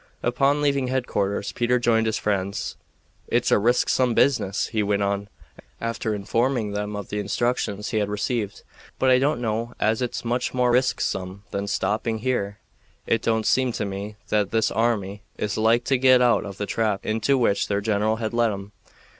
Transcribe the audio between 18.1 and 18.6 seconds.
has led